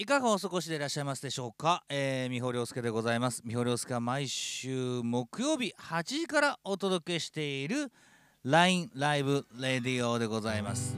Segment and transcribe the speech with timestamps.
[0.00, 3.42] いかがお過ごしでいらっしゃいますでしょうか、えー、美穂亮介でございます。
[3.44, 7.92] 美穂亮介は毎週木曜日8時からお届けしている
[8.42, 10.96] LINE ライブレディオでございます。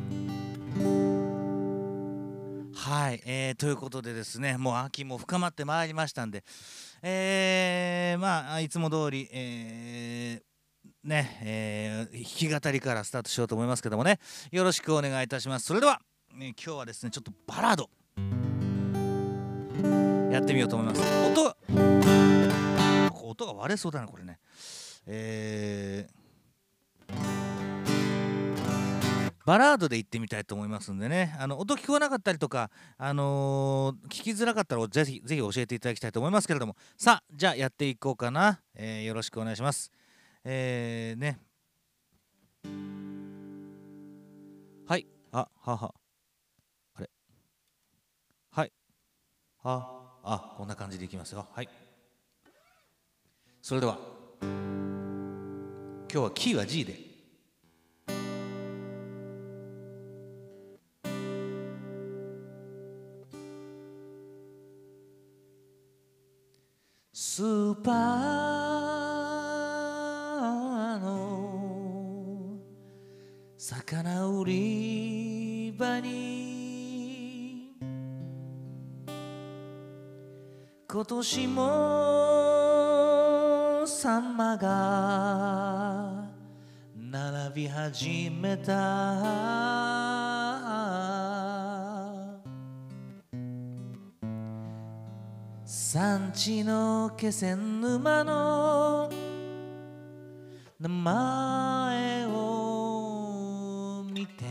[2.76, 6.44] はい、えー、ということでですねもう秋も深まってまいりましたんで
[7.02, 14.20] えー、まあいつも通りえーね、えー、弾き語りからスタートしようと思いますけどもね
[14.52, 15.66] よろしくお願いいたします。
[15.66, 16.00] それでは、
[16.36, 17.90] ね、今日はですねちょっとバラード。
[20.32, 21.02] やってみようと思います。
[21.30, 21.54] 音
[23.22, 24.38] 音が割れそうだなこれね。
[25.06, 27.14] えー、
[29.44, 31.36] バラードで行ってみたいと思いますんでね。
[31.38, 36.76] あの音聞こえなかったりとか、あのー、聞きづらかったらぜひぜひ教えていただきたいと思いますけれども。
[36.96, 39.92] さあじゃあやっていこうかな、えー、よろしくお願いします。
[40.44, 41.38] えー、ね。
[44.86, 45.06] はい。
[45.30, 45.94] あはは。
[46.94, 47.10] あれ。
[48.50, 48.72] はい。
[49.64, 51.46] ああこんな感じでいきますよ。
[51.52, 51.68] はい。
[53.60, 53.98] それでは
[54.40, 57.12] 今日はキーは G で。
[67.14, 72.58] スーパーの
[73.56, 76.51] 魚売り場に
[80.92, 81.62] 今年も
[83.86, 86.28] サンマが
[86.94, 88.72] 並び始めた。
[95.64, 99.10] 産地の気仙沼の
[100.78, 104.44] 名前を見て。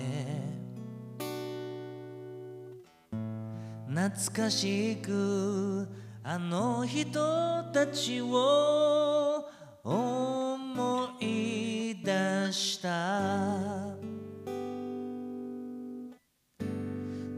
[3.87, 9.43] 懐かしくあの人たちを
[9.83, 13.97] 思い出した。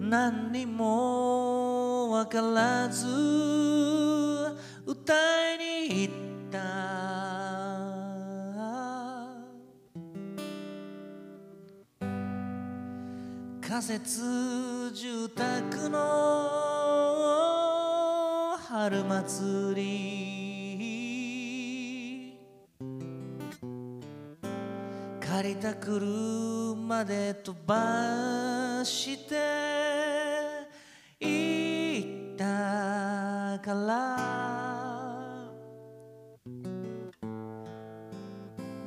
[0.02, 3.08] 何にもわからず
[4.86, 5.14] 歌
[5.54, 6.14] いに行っ
[6.52, 6.60] た。
[13.66, 16.63] 仮設住宅の
[18.84, 20.74] 春祭り。
[25.22, 30.68] 借りた車で飛ばして
[31.18, 34.20] 行ったから。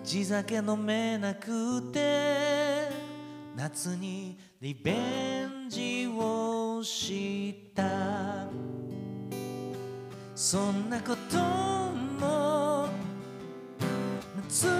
[0.05, 2.91] 地酒飲めなくて
[3.57, 8.47] 夏にリベンジをした。
[10.39, 11.39] そんなこと
[12.21, 12.91] も
[14.51, 14.71] 懐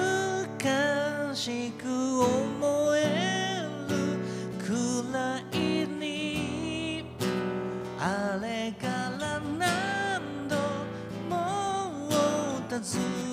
[0.59, 1.89] かしく
[2.21, 4.19] 思える
[4.63, 7.05] くらいに
[7.99, 8.87] あれか
[9.19, 10.57] ら何度
[11.31, 11.37] も
[12.69, 13.26] 訪ね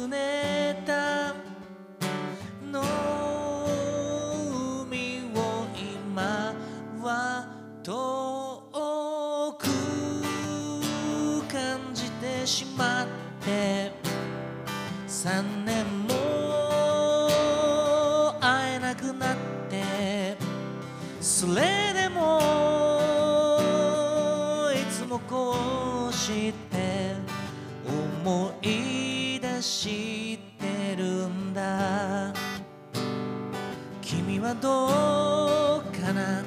[34.63, 36.41] どうかな？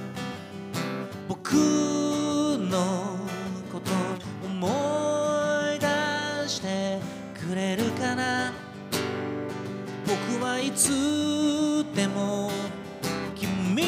[1.28, 3.18] 僕の
[3.70, 3.92] こと
[4.42, 4.66] 思
[5.76, 5.86] い出
[6.48, 6.98] して
[7.38, 8.54] くれるかな？
[10.06, 12.50] 僕はいつでも
[13.34, 13.82] 君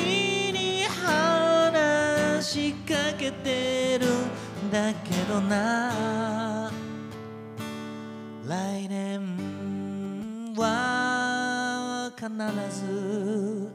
[0.53, 4.09] に話しかけてる
[4.67, 6.71] んだけどな。
[8.47, 9.23] 来年
[10.55, 12.29] は必
[12.79, 13.68] ず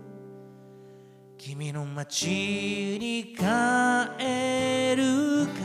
[1.45, 2.25] 君の街
[3.01, 3.43] に帰
[4.95, 5.62] るか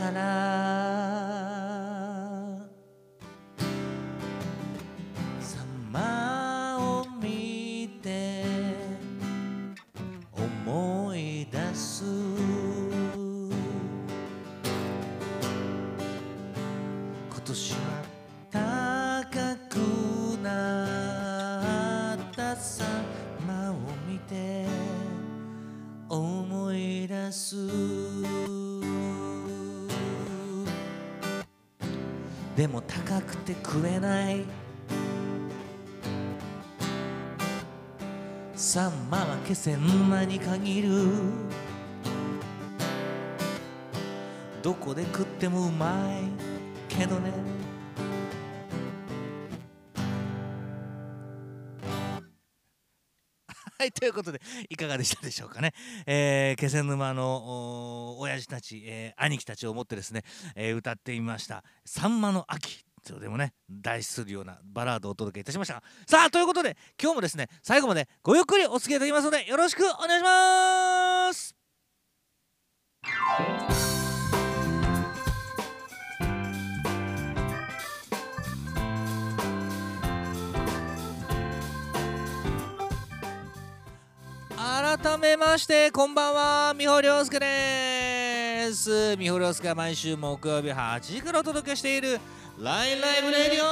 [33.09, 34.45] 高くて食えない。
[38.53, 40.89] サンマは気仙沼に限る。
[44.61, 46.29] どこで食ってもうまい。
[46.87, 47.31] けどね。
[53.79, 54.39] はい、ということで、
[54.69, 55.73] いかがでしたでしょうかね。
[56.05, 60.21] えー、気仙沼の親父たち、えー、兄貴たちを思ってですね、
[60.53, 65.81] えー、歌ってみました「さんまの秋」とでもね大するようなバラードをお届けいたしました。
[66.07, 71.55] さあということで今日もですね最後までごゆっくりお付き合いいただきますのでよろしくお願いします。
[84.91, 87.88] 改めましてこんばんは三穂亮介です。
[88.73, 92.19] 三穂亮介は毎週木曜日8時からお届けしている
[92.59, 93.65] ラインライブレディオ。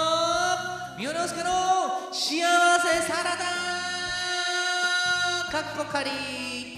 [0.98, 1.50] 三穂亮介の
[2.12, 2.42] 幸
[2.80, 3.40] せサラダ。
[5.52, 6.77] かっこかり。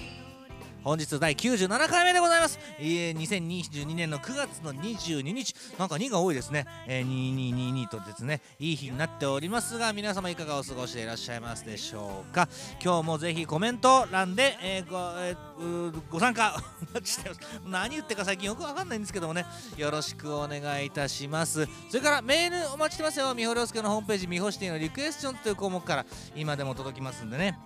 [0.82, 2.58] 本日第97回目でございます。
[2.78, 6.64] えー、2022年の9月の22日、なんか2が多いですね。
[6.86, 12.48] えー、2222とですね、いい日になっておりますが、皆様いかがお過ごしでいらっしゃいますでしょうか。
[12.82, 16.56] 今日もぜひコメント欄で、えー、ごえー、ご参加。
[17.68, 19.44] 何言ってか最近よくわかんないんですけどもね、
[19.76, 21.68] よろしくお願いいたします。
[21.90, 23.34] それからメールお待ちしてますよ。
[23.34, 27.58] みほりょうすけのホームページ、みほシティのリクエスチョンという項目から今でも届きますんでね。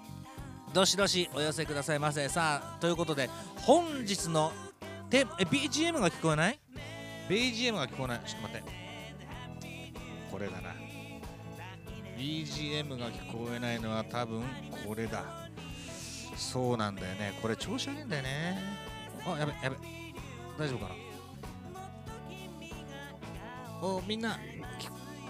[0.74, 2.28] どしどしお寄せくださいませ。
[2.28, 4.50] さあということで本日の
[5.08, 6.58] テえ BGM が聞こえない
[7.28, 8.20] ?BGM が聞こえない。
[8.26, 8.64] ちょっと待って。
[10.32, 10.74] これだな。
[12.18, 14.42] BGM が聞こえないのは多分
[14.84, 15.22] これだ。
[16.34, 17.38] そうなんだよね。
[17.40, 18.58] これ調子悪いんだよね。
[19.24, 19.76] あやべやべ。
[20.58, 20.92] 大丈夫か
[23.80, 23.86] な？
[23.86, 24.36] おみんな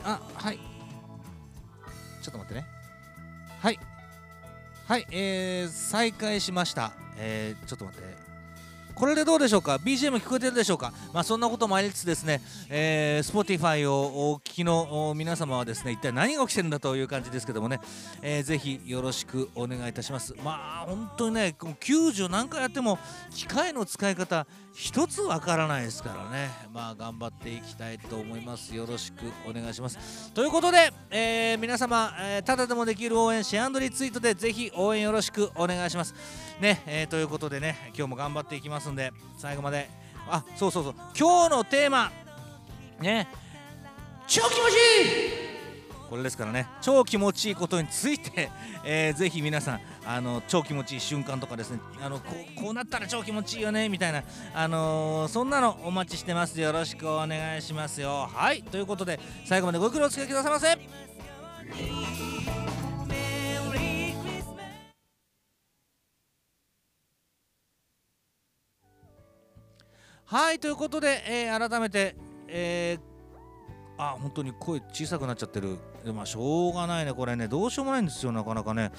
[0.05, 0.57] あはい。
[2.23, 2.67] ちょっと待ってね。
[3.61, 3.79] はい
[4.87, 6.93] はい、えー、再開しました。
[7.17, 8.15] えー、ちょっと待って。
[8.95, 10.93] これでどうでしょうか ?BGM 聞こえてるでしょうか？
[11.15, 17.81] まあそんなこともありつつですね、えー、Spotify をお聞きの皆様はですね、一体何が起きてるんだという感じですけどもね、
[18.21, 20.35] えー、ぜひよろしくお願いいたします。
[20.45, 22.99] まあ本当にね、90何回やっても
[23.35, 28.75] 機械の使い方一つわからないですからね、まあ頑張っていきたいと思います。
[28.75, 30.33] よろしくお願いします。
[30.33, 36.13] ということで、えー、皆様、えー、ただでもできる応援、シェアリツイートでぜひ応援よろしくお願いします。
[36.61, 39.89] ね、えー、ということでね、今日も頑張っていきますんで、最後まで、
[40.29, 42.11] あ、そうそうそう、今日のテーマ、
[43.01, 43.29] ね、
[44.27, 45.45] 超気持ちいい。
[46.11, 46.67] これですからね。
[46.81, 48.51] 超気持ちいいことについて、
[48.85, 51.81] えー、ぜひ皆さんあの超気持ちいい瞬間とかですね。
[52.03, 52.25] あのこ
[52.57, 54.23] こうなったら超気持ちいいよねみたいな、
[54.55, 56.73] あのー、そんなのお待ちしてますよ。
[56.73, 58.29] ろしくお願いしますよ。
[58.33, 58.63] はい。
[58.63, 60.79] ということで最後までご苦労お付き合いくださいませ。
[70.27, 70.59] はい。
[70.59, 72.17] ということで、えー、改めて、
[72.49, 73.15] えー
[73.97, 75.79] あ本当に声小さくなっちゃってる。
[76.13, 77.47] まあしょうがないねこれね。
[77.49, 78.91] どうしようもないんですよなかなかね。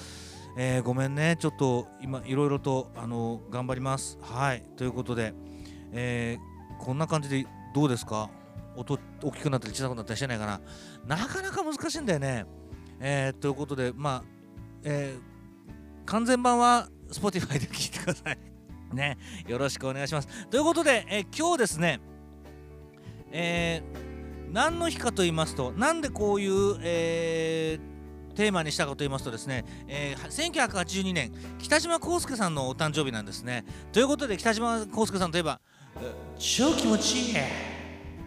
[0.58, 1.36] えー、ごめんね。
[1.38, 4.18] ちょっと今いろいろとあの頑張ります。
[4.22, 4.62] はい。
[4.76, 5.34] ということで、
[5.92, 8.30] えー、こんな感じでどうですか？
[8.74, 10.60] 音大きくなったり小さくなったりしてないかな？
[11.06, 12.46] なかなか難しいんだよね。
[13.00, 14.24] えー、ということでまあ、
[14.84, 15.16] え、
[16.06, 18.38] 完全版は Spotify で聞いてください。
[18.94, 19.18] ね。
[19.46, 20.46] よろしくお願いします。
[20.48, 22.00] ということで、え、今日ですね
[23.30, 23.82] え
[24.52, 27.95] 何の日かと言いますとなんでこういう、えー、
[28.36, 33.64] テーマにしたかと言いますとですね、えー、1982年北島康介さんのお誕生日なんですね。
[33.92, 35.60] ということで北島康介さんといえば
[36.38, 37.36] 超気持ちいい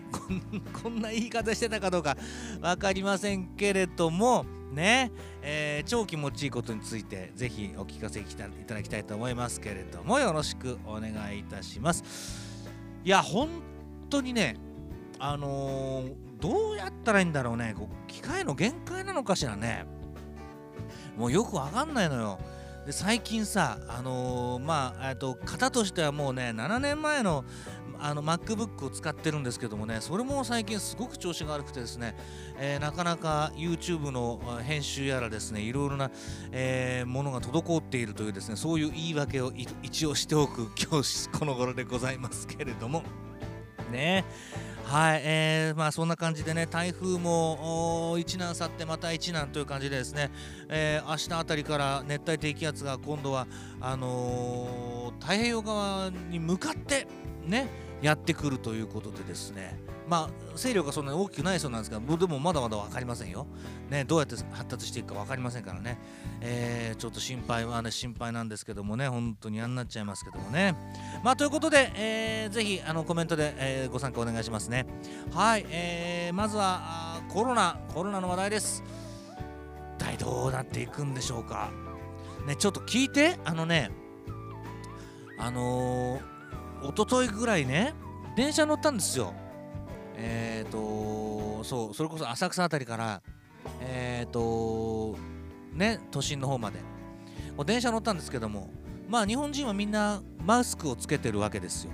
[0.82, 2.18] こんな言い方してたかどうか
[2.60, 5.12] 分かりませんけれどもね、
[5.44, 12.04] えー、超気持ちいいことについてぜひお聞かせいただきたいと思いますけれどもよろしくお願いいたします。
[13.04, 13.50] いや本
[14.10, 14.58] 当にね
[15.20, 17.76] あのー、どうやったらいいんだろうね。
[17.78, 19.99] こう機械の限界なのかしらね。
[21.20, 22.40] もうよくわかんないのよ。
[22.86, 27.44] で最近さあのー、まあと型としてはもうね7年前の
[28.02, 32.16] あの MacBook を使ってるんですけどもねそれも最近すごく調子が悪くてですね、
[32.58, 36.10] えー、なかなか YouTube の編集やらですねいろいろな、
[36.54, 39.52] えー、ものが滞っているというですねそういう言い訳を
[39.84, 43.04] 一応しておく今日この頃でございますけれども。
[43.92, 44.24] ね。
[44.90, 50.32] はい、えー、まあそんな感じでね、台風も一難去ってまた一難という感じでですね、
[50.68, 53.46] えー、明日あたりから熱帯低気圧が今度は
[53.80, 57.06] あのー、太平洋側に向かって
[57.46, 57.68] ね、
[58.02, 59.78] やってくるということでですね。
[60.10, 63.46] まあ勢力がそんなに大きくないそうなんですがでもまだまだ分かりませんよ、
[63.90, 65.98] ね、どうやって発達していくか分かりませんからね、
[66.42, 69.08] えー、ちょっと心配はね心配なんですけどもね。
[69.08, 70.76] 本当に嫌になっちゃいますけどもね。
[71.24, 74.86] まあということで、えー、ぜひあのコメントで、えー、ご参加お願いしますね。
[75.32, 78.84] はい、えー、まずはコロナコロナの話題です。
[79.98, 81.70] 一体どうなっていくんでしょうか。
[82.48, 83.38] ねちょっと聞いて。
[83.46, 83.92] あのね
[85.38, 87.94] あのー、一昨日ぐらいね
[88.36, 89.34] 電車乗ったんですよ。
[90.22, 93.22] えっ、とそうそれこそ浅草辺りから
[93.82, 95.18] えっ、と
[95.74, 96.80] ね都心の方まで。
[97.66, 98.72] 電車乗ったんですけども
[99.10, 101.92] まあ日本人はみんなマスクをつけてるわけですよ。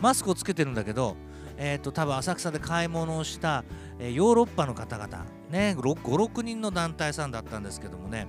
[0.00, 1.16] マスクをつけてるんだけど
[1.56, 3.64] えーと、多分浅草で買い物をした、
[3.98, 8.26] え、ヨーロッパの方々ね56人の団体さんだったんですけどもね。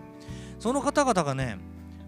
[0.60, 1.58] その方々がね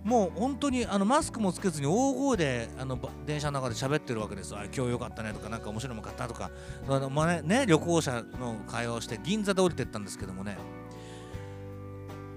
[0.06, 6.52] もう本当にあのマスクもつけずに大声であの電車の中で喋ってるわけですあ今日よかったねとかなんか面白いもん買ったとか。
[6.88, 10.58] あの、まあね、ね、旅行者の会話をして銀座で降りてったんですけどもね。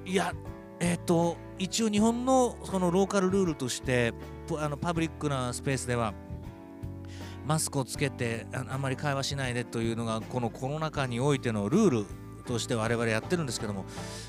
[0.06, 0.32] いや
[0.80, 4.14] えっ、ー、と一応日本のそのローカルルールとして
[4.58, 6.14] あのパブリックなスペースでは
[7.44, 12.27] マスクをつけてあんまり会話しないでというのがこのコロナ禍においてのルール。
[12.48, 13.84] として我々やってるんですけども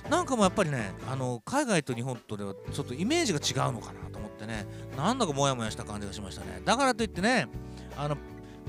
[0.10, 6.62] なんかもやっぱりねあの海外と日本とではちょっとイメージが違うのかなと思ってねなんだかモヤモヤした感じがしましたね。
[6.66, 7.48] だからといってね
[7.98, 8.18] あの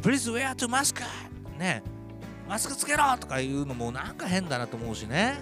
[0.00, 1.02] Please wear to mask
[1.59, 1.83] ね
[2.49, 5.38] マスクつけろとかいうのもなんか変だなと思うしね、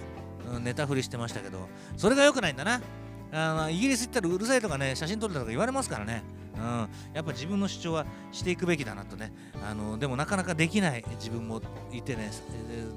[0.53, 1.69] うん、ネタ振りしてましたけど。
[1.97, 2.81] それが良くないんだな。
[3.31, 6.23] あのイギリス行ったらうるさいとかね写真撮るとか言われますからね。
[6.59, 9.33] うん、やっぱ自分の主張はしていくべきだなとね。
[9.65, 11.61] あのでもなかなかできない自分も
[11.93, 12.31] いてね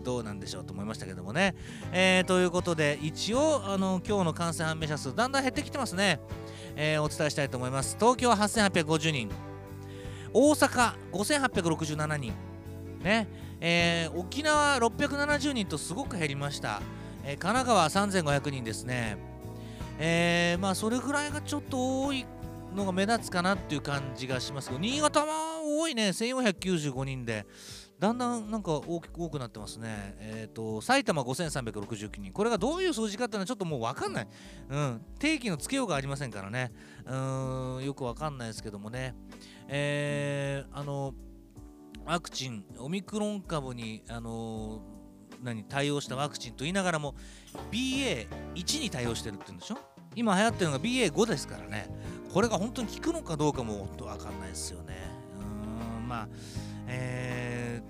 [0.04, 1.56] どうなんでしょうと思いましたけどもね、
[1.92, 6.20] えー、ということで一応あの今日の感染判明者数だんだん減ってきてますね、
[6.76, 7.96] えー、お伝えしたいと思います。
[8.00, 9.30] 東京8850人。
[10.34, 12.34] 大阪5867人。
[13.04, 13.28] ね。
[13.60, 16.82] えー、沖縄670人とすごく減りました、
[17.24, 19.18] えー、神奈川3500人ですね。
[20.00, 22.26] えー、まあそれぐらいがちょっと多い
[22.76, 27.46] のが目立つかなっていう感じがしますけど新潟は多いね1495人で
[28.02, 30.16] だんだんなんか大きく多くなってますね。
[30.18, 32.32] えっ、ー、と、埼玉5369人。
[32.32, 34.28] これがどういう数字かっていうのはちょっともうわかんない。
[34.70, 35.02] うん。
[35.20, 36.72] 定期のつけようがありませんからね。
[37.06, 37.16] う
[37.82, 39.14] ん、よくわかんないですけどもね。
[39.68, 41.14] えー、あの、
[42.04, 44.82] ワクチン、オミクロン株に、あの
[45.44, 47.14] 何、対応したワクチンと言いながらも、
[47.72, 49.91] BA1 に対応してるって言うんでしょ？
[50.16, 51.88] 今流行ってるのが BA5 ですからね。
[52.34, 54.96] これが本当に効くのかどうかも分かんないですよね。
[56.00, 56.28] うんまあ、
[56.88, 57.82] え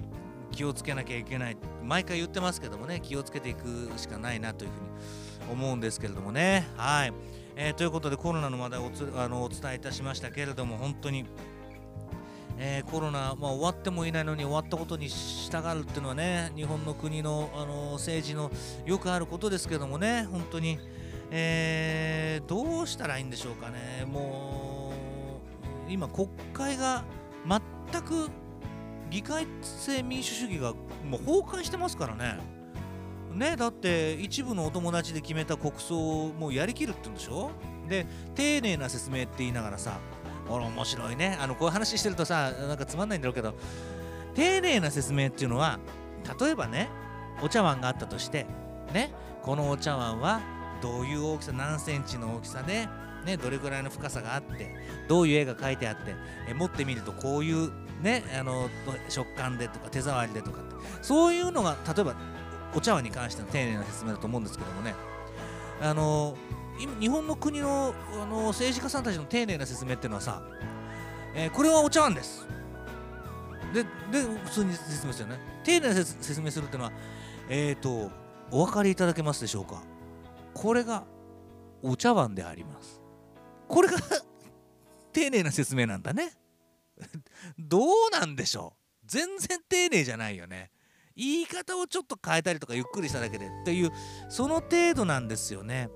[0.51, 6.67] ー、気をつけなきゃいけない毎回言ってますけどもね気をつけていくしかないなというふうに思うんですけれどもね。
[6.75, 7.13] はい、
[7.55, 11.25] えー、ということでコロナの話題をあのお伝えいたしましたけれども本当に。
[12.63, 18.51] えー、コロナ、まあ、終わってもいないのに終わったことに従うっていうのはね日本の国の、あの政治の
[18.85, 20.77] よくあることですけどもね本当に、
[21.31, 24.91] えー、どうしたらいいんでしょうかね、も
[25.87, 27.03] う今、国会が
[27.47, 28.29] 全く
[29.09, 30.73] 議会制民主主義が
[31.05, 32.39] もう崩壊してますからね。
[33.33, 37.51] ね、だって一部のお友達で決めた国葬をもうやりきるって言うんでしょ。
[37.87, 39.99] で丁寧な説明って言いながらさ
[40.49, 41.37] 俺面白いね。
[41.39, 43.53] あのこういう話してるとさなんかつまんないんだろうけど
[44.35, 45.79] 丁寧な説明っていうのは
[46.39, 46.89] 例えばね
[47.41, 48.45] お茶碗があったとして
[48.93, 50.41] ねこのお茶碗は
[50.81, 52.87] どういう大きさ何センチの大きさで、
[53.25, 54.75] ね、どれぐらいの深さがあって
[55.07, 56.15] どういう絵が描いてあって
[56.47, 57.71] え持ってみるとこういう
[58.01, 58.69] ねあの
[59.09, 60.71] 食感でとか手触りでとかって。
[61.01, 62.15] そういうのが例えば
[62.73, 64.95] お茶碗に関しての丁寧な説明だと思うんですけどもね。
[65.81, 66.35] あの
[66.79, 70.41] 今日本の国のあの政治家さんたちの丁寧な説明っていうのはさ、
[71.35, 72.47] えー、これはお茶碗です。
[73.73, 73.89] でで
[74.43, 75.41] 普通に説明するよね。
[75.63, 76.91] 丁寧な説明するっていうのは
[77.49, 78.11] えっ、ー、と
[78.51, 79.81] お分かりいただけますでしょうか？
[80.53, 81.05] これが
[81.81, 83.01] お茶碗であります。
[83.67, 83.97] これが
[85.13, 86.31] 丁寧な説明なんだね。
[87.57, 89.05] どうなんでしょう。
[89.05, 90.71] 全然丁寧じゃないよね。
[91.15, 93.47] 言い方をちょっと変えたりとかゆっくりしただけで。
[93.47, 93.91] っていう
[94.29, 95.89] その程度なんですよね。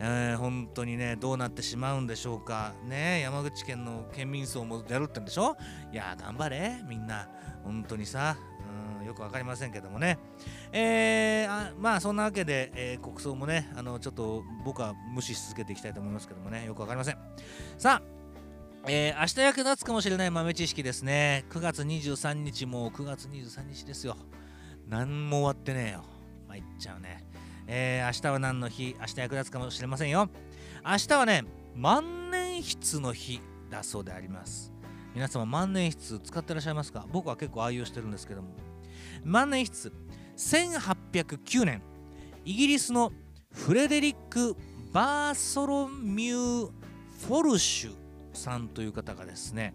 [0.00, 2.74] えー、本当にねどうなってしまうんでしょうか。
[2.84, 5.56] ね山口県の県民層もやるってんでしょ？
[5.92, 7.28] いや頑張れみんな。
[7.62, 8.36] 本当にさ。
[9.04, 10.18] よく分かりませんけどもね、
[10.72, 17.18] えー、あまあそんなわけで、えー、国葬もねあのちょっと僕は無視し続けていきたいと思いますけどもねよく分かりません
[17.78, 18.14] さあ
[18.86, 21.46] えー、明日役立つかもしれない豆知識ですね。
[21.48, 24.14] 9月23日もう9月23日ですよ。
[24.90, 26.04] 何も終わってねえよ。
[26.48, 27.26] 参っちゃうね。
[27.66, 28.94] えー、明日は何の日？
[29.00, 30.28] 明日役立つかもしれませんよ。
[30.84, 31.44] 明日はね、
[31.74, 34.70] 万年筆の日だそうであります。
[35.14, 37.06] 皆様万年筆使ってらっしゃいますか？
[37.10, 38.48] 僕は結構愛用してるんですけども
[39.24, 39.90] 万年筆
[40.36, 41.82] 1809年
[42.44, 43.12] イギリスの
[43.52, 44.56] フレデリック・
[44.92, 46.70] バーソロミュー・
[47.26, 47.94] フォルシュ
[48.32, 49.74] さんという方がですね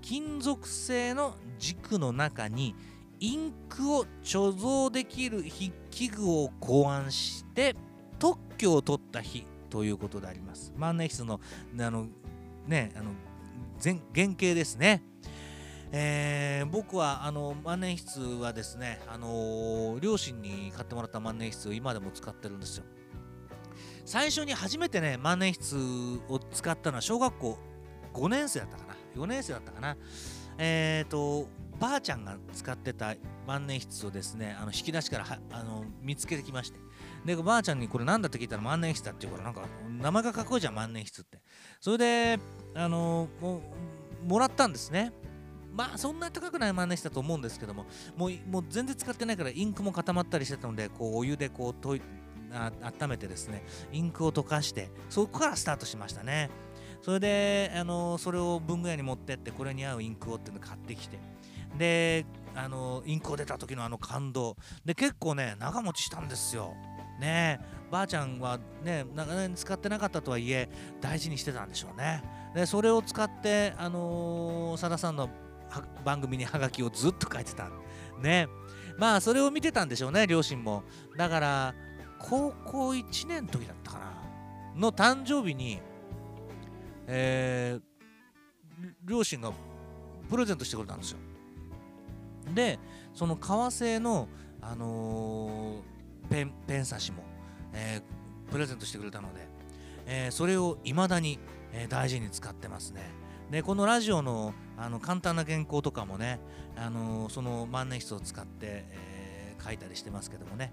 [0.00, 2.74] 金属製の軸の中に
[3.20, 7.76] インクを貯蔵できる筆記具を考案して
[8.18, 10.72] 特許を取った日ということであります。
[10.76, 11.40] 万年筆の
[11.78, 12.08] あの
[12.66, 13.12] ねあの
[13.80, 15.04] 原型ですね。
[15.94, 22.84] えー、僕はあの万年筆はですね、あのー、両親に買ってもらった万年筆を今でも使ってるんですよ。
[24.06, 25.76] 最初に初めてね万年筆
[26.28, 27.58] を使ったのは小学校
[28.14, 28.96] 5年生だったかな。
[29.14, 29.96] 4年生だったかな。
[30.56, 31.46] えっ、ー、と
[31.78, 33.14] ばあちゃんが使ってた
[33.46, 36.78] 万年筆をですねあの引き出しからあの見つけてきまして。
[37.26, 39.68] でばあちゃんにこれ何だって聞いたら万年筆だって言うからなんか
[40.00, 41.38] 名前がかっこいいじゃん万年筆って。
[41.80, 42.38] それで
[42.74, 43.60] あのも
[44.26, 45.12] もらったんですね。
[45.74, 47.86] まあそんな高くない万年筆だと思うんですけども
[48.16, 52.02] もうもう全然使ってないからインクも固まったりしてたのでこうお湯でこうとい
[52.52, 56.50] あ温めてですねインクを溶かしてそこからスタートしましたね。
[57.00, 61.18] それであのそれを文具屋に持ってってこれに合うインクをっていうのを買ってきて
[61.76, 62.24] で
[62.54, 64.56] あのインクを出た時のあの感動。
[64.84, 66.74] で結構ね長持ちしたんですよ。
[67.18, 67.60] ね
[67.90, 70.68] ばあちゃんはね長年使ってなかったとはいえ
[71.00, 72.22] 大事にしてたんでしょうね。
[72.54, 75.28] でそれを使ってあのさ、ださんの
[76.04, 77.68] 番組にハガキをずっと書いてた。
[78.20, 78.48] ね。
[78.98, 80.82] まあそれを見てたんでしょうね両親も。
[81.16, 81.74] だから
[82.18, 84.80] 高校1年の時だったかな。
[84.80, 85.80] の誕生日に
[87.06, 89.52] えー、両親が
[90.30, 91.18] プレゼントしてくれたんですよ。
[92.54, 92.78] で
[93.14, 94.28] その革製の、
[94.60, 97.22] あのー、ペンペン差しも、
[97.72, 99.46] えー、プレゼントしてくれたので、
[100.06, 101.38] えー、それを未だに、
[101.74, 103.02] え大事に使ってますね。
[103.50, 106.40] でこのラジオのあの簡単な原稿とかもね、
[106.76, 110.72] あのその万年筆を使って、え書いたりしてますけどもね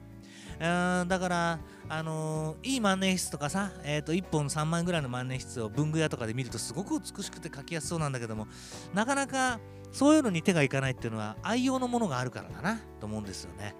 [0.59, 8.47] だから、あの、いい万年筆とかさ、えー、と1本3万円ぐらいの万年筆を文具屋とかで見るとすごく美しくて書きやすそうなんだけども
[8.93, 9.59] なかなか
[9.91, 13.75] そういうのに手がいかないっていうのは愛用のものがあるからだなと思うんですよね。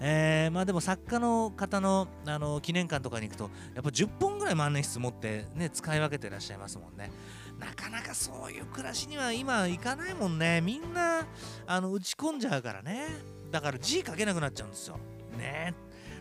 [0.00, 7.10] えー、まあでも作家の方のあの記念館とかに行くとやっぱ10本ぐらい万年筆持ってね使い分けてらっしゃいますもんね
[7.58, 10.60] なかなかそういう暮らしには今いかないもんね。
[10.60, 11.26] みんな
[11.66, 13.06] あの打ち込んじゃうからね。
[13.50, 14.98] だから字書けなくなっちゃうんですよ。
[15.36, 15.74] ね。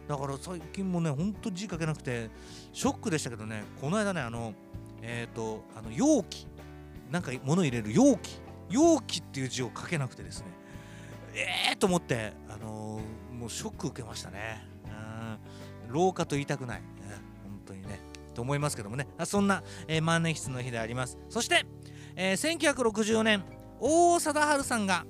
[0.07, 2.29] だから最近もねほんと字書けなくて
[2.73, 3.63] ショックでしたけどね。
[3.79, 4.53] この間ねあの
[5.01, 6.47] えっ、ー、とあの容器。
[7.11, 8.39] なんか物入れる容器。
[8.69, 10.47] 容器っていう字を書けなくてですね。
[11.33, 14.67] ええー、と思ってあのー、もうショック受けましたね。
[14.85, 15.93] うん。
[15.93, 16.81] 廊下と言いたくない、
[18.37, 19.07] と思いますけどもね。
[19.25, 21.17] そんな、えー、万年筆の日であります。
[21.27, 21.65] そして、
[22.15, 23.43] えー、1964年
[23.79, 25.05] 大貞治さんが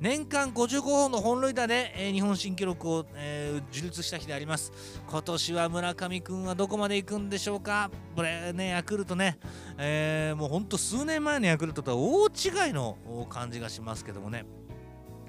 [0.00, 4.72] 年間55本の本塁打で、えー、日本新記録を、えー、樹立した日であります。
[5.08, 7.92] 今年は村上君はどこまで行くんでしょうか。
[8.16, 9.38] これねヤクルトね、
[9.78, 12.98] えー、もうほんと数年前のヤクルトとは大違いの
[13.30, 14.44] 感じがしますけどもね。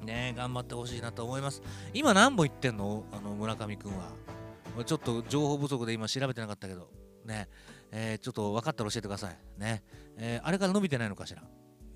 [0.03, 1.62] ね頑張ってほしいなと思います。
[1.93, 3.05] 今何本いってんの？
[3.12, 4.10] あの村上君は。
[4.84, 7.04] ちょっと情報不足で今調べてなかったけど。
[7.25, 7.49] ね、
[7.91, 9.38] えー、ちょっと分かったら教えてください。
[9.57, 9.83] ね、
[10.17, 11.41] えー、あれから伸びてないのかしら？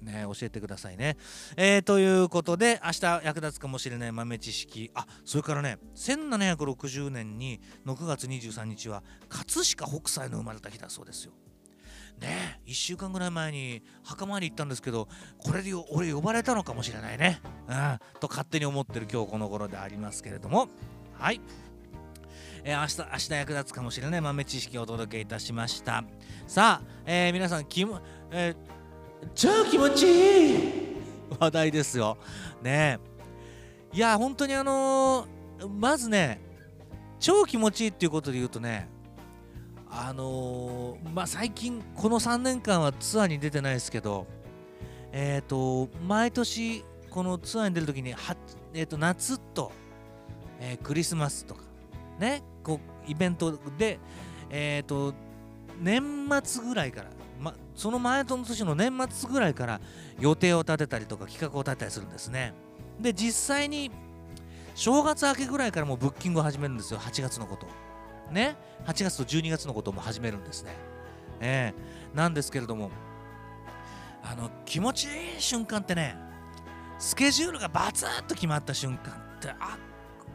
[0.01, 1.17] ね、教えてくださいね。
[1.57, 4.89] えー、ということで明日役立つかもしれない豆知識。
[4.93, 11.33] あそれからね1760年にの9月23日は葛飾北斎の生まれた日だそうですよ。
[12.19, 20.69] ね1週間ぐらい前に墓参り行ったんですけどこれで俺呼ばれたのかもしれないね、うん、と勝手に思ってる今日この頃でありますけれども。
[21.13, 21.41] はい。
[22.69, 24.21] えー、明日明日役立つかもしれない。
[24.21, 26.03] 豆知識をお届けいたしました。
[26.45, 27.99] さあ、えー、皆さんきも、
[28.31, 28.79] えー
[29.35, 30.59] 超気持ちいい。
[31.37, 32.17] 話題ですよ。
[32.61, 32.99] ね
[33.91, 36.39] いや、本当にあのー、まずね、
[37.19, 38.87] 超気持ちいいっていうことで言うとね、
[39.89, 44.25] あのー、まあ、最近、この3年間はツアーに出てないですけど、
[45.11, 48.37] えっ、ー、と、毎年、このツアーに出るときに、は
[48.73, 49.73] えーと、夏と、
[50.61, 51.68] えクリスマスとか、
[52.19, 53.99] ね、こうイベントで、
[54.49, 55.13] えっ、と、
[55.79, 59.81] 年末ぐらいからま、その前の年の年末ぐらいから
[60.19, 62.53] 予定を立てたりとか企画を立てたりするんですね。
[62.99, 63.91] で実際に
[64.75, 66.99] 正月明けぐらいからもうブッキングを始めるんですよ。
[66.99, 67.65] 8月のこと。
[68.31, 68.57] ね。
[68.85, 70.75] 8月と12月のことも始めるんですね。
[71.39, 72.13] ええ。
[72.13, 72.91] ー、なんですけれども
[74.21, 76.17] あの気持ちいい瞬間ってね
[76.97, 79.88] スケジュールがバツッと決まった瞬間ってあっ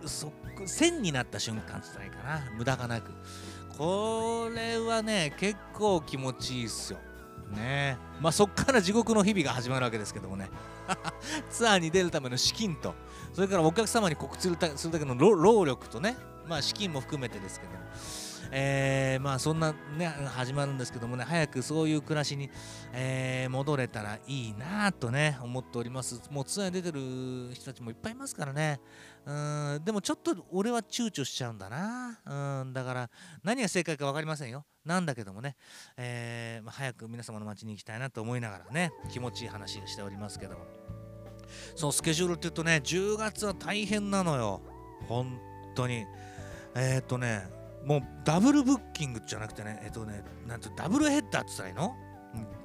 [0.06, 0.32] そ
[0.66, 2.52] 線になった瞬間じゃないかな。
[2.56, 3.12] 無駄がなく。
[3.76, 6.98] これはね結構気持ちいいっすよ。
[7.50, 7.98] ね。
[8.20, 10.48] まあそっから地獄の日々が始まるわけですけどもね。
[11.50, 12.94] ツアーに出るための資金と。
[13.32, 16.16] それからお客様に告知するだけの労力とね。
[16.46, 17.72] まあ資金も含めてですけど。
[17.72, 17.78] も
[18.56, 21.24] えー、まあそんなね始まるんですけどもね。
[21.24, 22.50] 早くそういう暮らしに、
[22.92, 26.20] えー、戻れたらいいなとね思っております。
[26.30, 28.80] もうツアーに出てる人たちもいっぱいいますからね。
[29.26, 32.20] うんでもちょっと俺は躊躇しちゃうんだな。
[32.62, 33.10] うんだから
[33.42, 34.64] 何が正解か分かりませんよ。
[34.84, 35.56] なんだけどもね、
[35.96, 40.64] えーまあ、早く皆様の街に行きたいなと思いながらね気持ちいい話をしておりますけども。
[41.76, 44.60] そのスケジュールって言うとね10月は大変なのよ。
[45.08, 45.38] 本
[45.74, 46.04] 当に。
[46.76, 47.48] えー、とね
[47.84, 51.94] もうダブルブッキングじゃなくてね、えっとね、なんてダブルヘッダーって言ったらいいの？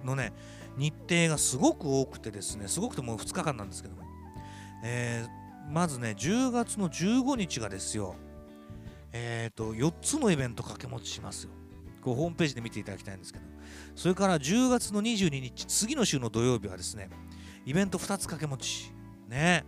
[0.03, 0.33] のね、
[0.77, 4.03] 日程がすごく多くてですね、すごくてもう2日間なんですけども、
[4.83, 5.29] えー、
[5.69, 8.15] まずね、10月の15日がですよ、
[9.11, 11.51] えっ、ー、と、4つのイベント掛け持ちしますよ。
[12.01, 13.45] こうホームページで見ていただきたいんですけど、
[13.95, 17.09] それから10月の22日、次の週の土曜日はですね、
[17.65, 18.91] イベント2つ掛け持ち。
[19.27, 19.65] ね。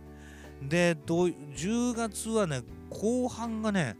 [0.62, 3.96] で、10月はね、後半がね、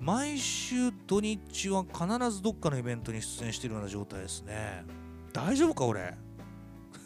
[0.00, 4.84] 毎週土日は必ずどっかのイベントに出演してるような状態ですね。
[5.32, 6.16] 大丈夫か俺？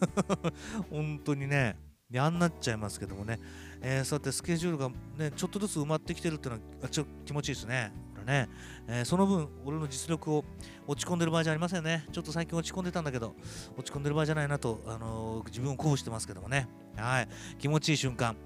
[0.91, 1.77] 本当にね、
[2.11, 3.39] やんなっちゃいますけどもね、
[3.83, 7.93] えー、そうやってスケジュールがね、ちょっとずつ埋まってきてるっていうのはちょ気持ちいいですね。
[8.15, 8.49] これね、
[8.87, 10.45] えー、その分、俺の実力を
[10.87, 12.07] 落ち込んでる場合じゃありませんね。
[12.13, 13.35] ちょっと最近落ち込んでたんだけど、
[13.77, 16.69] 落ち込んでる場合じゃないなと、あのー、自分を鼓舞してますけどもね。
[16.97, 18.37] はい、気持ちいい瞬間。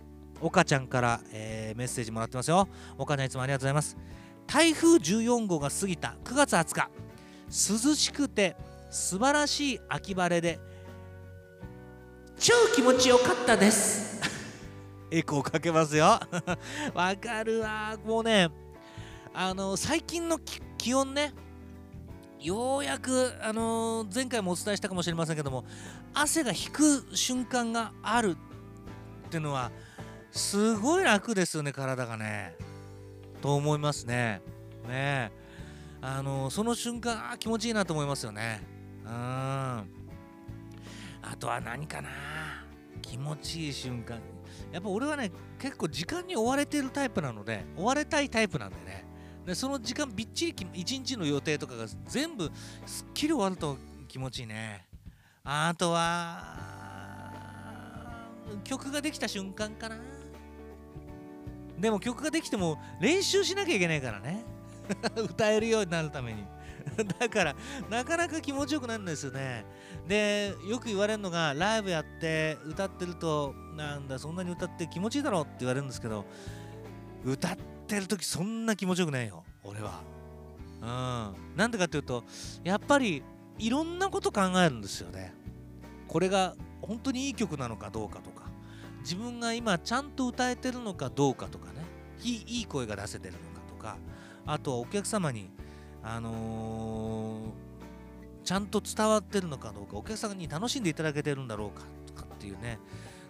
[0.40, 2.68] 岡ちゃんから、え、メッセージもらってますよ。
[2.98, 3.96] 岡ちゃんいつもありがとうございます。
[4.46, 6.90] 台風14号が過ぎた9月20日
[7.48, 8.56] 涼しくて
[8.90, 10.58] 素晴らしい秋晴れで
[12.38, 14.15] 超気持ちよかったです
[15.18, 16.20] エコーかけますよ
[16.94, 18.50] わかるわもうね
[19.32, 20.38] あの最近の
[20.76, 21.32] 気温ね
[22.38, 25.64] ようやく、あのー、前回もお伝えしたかもしれませんけども
[26.12, 28.36] 汗が引く瞬間がある
[29.26, 29.72] っていうのは
[30.30, 32.54] すごい楽ですよね体がね
[33.40, 34.42] と思いますね。
[34.86, 35.30] ねえ
[36.02, 38.62] あのその瞬間あ気持ちいいなと思いますよね。
[39.04, 39.12] うん。
[39.12, 39.84] あ
[41.38, 42.08] とは何かな
[43.02, 44.20] 気持ちいい瞬間。
[44.76, 49.06] やっぱ俺はね結構時間に追われてるタイプなので追われたいタイプなんでね。
[49.46, 52.50] でその時間びっちり一日の予定とかが全部
[52.84, 54.84] すっきり終わると気持ちいいね。
[55.44, 56.42] あとは
[58.64, 59.96] 曲ができた瞬間かな。
[61.78, 64.44] でも曲ができても練習しなきゃいけないからね
[65.16, 66.44] 歌えるようになるために
[67.18, 67.56] だから
[67.90, 69.64] なかなか気持ちよくなるんですよね。
[70.06, 76.24] でよく言われるのがライブやって歌ってるとなんだそんなに歌って気持ちいいだろうって言われるんですけど
[77.24, 77.56] 歌っ
[77.86, 80.00] てる時そんな気持ちよくないよ俺は。
[80.80, 81.56] うん。
[81.56, 82.24] なんでかっていうと
[82.64, 83.22] やっぱり
[83.58, 85.34] いろんなこと考えるんですよね。
[86.08, 88.46] これが本当にいい曲なのかどうかとか。
[89.00, 91.84] 自分が今ちゃんと歌えてるのかどうかとかね。
[92.22, 93.98] いい声が出せてるのかとか。
[94.46, 95.50] あとはお客様に
[96.02, 102.78] あのー、ちゃんと伝わってるのかどうかお客様に楽しんでいただけてるんだろうかとかっていうね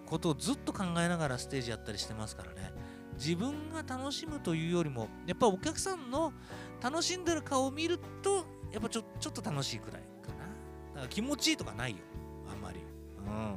[0.04, 2.72] ことをずっと考えながらステージやったりしてますからね。
[3.18, 6.32] 自分が楽しむというよりもやっぱお客さんの
[6.82, 10.44] 楽しんでる顔を見るとやっぱちょちょっと楽しいくらいかな。
[10.94, 11.98] だから気持ちいいとかないよ。
[12.50, 12.80] あんまり。
[13.26, 13.56] うん。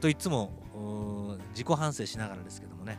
[0.00, 2.98] といつも自己反省しながらですけどもね。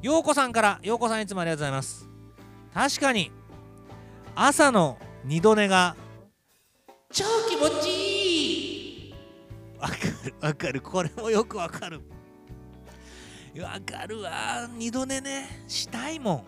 [0.00, 2.08] ようこさんからようこさんいつもありがとうございます。
[2.74, 3.30] 確かに
[4.34, 5.94] 朝の二度寝が
[7.10, 9.14] 超気持ちいい。
[9.78, 10.80] わかるわかる。
[10.80, 12.00] これもよくわかる。
[13.60, 14.68] わかるわ。
[14.74, 15.64] 二度寝ね。
[15.68, 16.44] したいも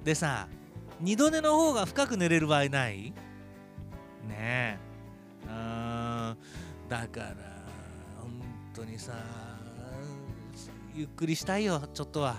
[0.00, 0.04] ん。
[0.04, 0.48] でさ
[1.00, 3.12] 二度寝の方が深く寝れる場合ない？
[4.26, 4.78] ねえ。
[5.44, 6.36] うん。
[6.88, 7.34] だから
[8.20, 8.40] 本
[8.74, 9.12] 当にさ
[10.94, 12.36] ゆっくりしたいよちょっとは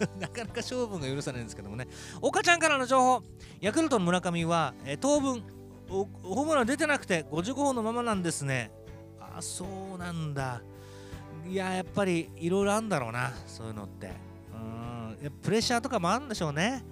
[0.18, 1.86] なかなか勝負が許さないんですけどもね。
[2.20, 3.22] 岡ちゃんからの情報。
[3.60, 5.44] ヤクルトの村上は、え当分
[5.88, 8.70] ホームラン出てなくて55本のままなんですね。
[9.20, 10.62] あそうなんだ。
[11.46, 14.12] いややっぱりいろいろあるんだろうなそういうのって。
[14.52, 14.56] う
[15.26, 15.30] ん。
[15.42, 16.84] プレッシャーとかもあるんでしょうね。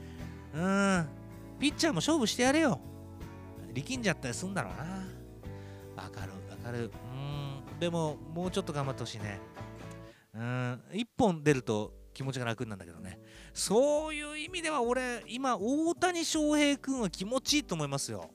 [0.53, 1.09] うん。
[1.61, 2.81] ピッチャーも勝負してやれよ。
[3.73, 6.03] 力んじゃったりするんだろうな。
[6.03, 6.91] わかるわかる。
[7.15, 7.79] うん。
[7.79, 9.39] でももうちょっと頑張ってほしいね。
[10.35, 10.83] うん。
[10.93, 13.21] 1本出ると気持ちが楽なんだけどね。
[13.55, 18.29] そういう意味では俺今大谷翔平君は気持ちいいと思いますよ。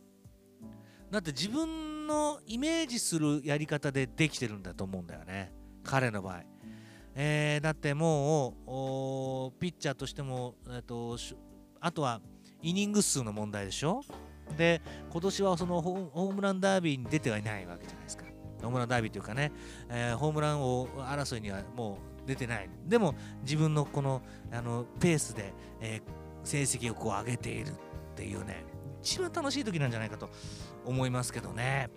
[1.11, 5.51] だって自分のイメージするやり方でできてるんだと思うんだよね。
[5.83, 6.43] 彼の場合、
[7.13, 11.17] えー、だってもうピッチャーとしても、えーと、
[11.81, 12.21] あとは
[12.61, 13.99] イニング数の問題でしょ。
[14.57, 18.23] で今年はそのホームランダービーに出てはいないわけじゃないですか。
[18.61, 19.51] ホームランダービーというかね、
[19.89, 22.69] えーホームラン王争いにはもう出てない。
[22.85, 26.01] でも自分のこのあのペースで、えー
[26.45, 27.73] 成績をこう上げているっ
[28.17, 28.65] ていうね
[29.01, 30.29] 一番楽しい時なんじゃないかと
[30.85, 31.89] 思いますけどね。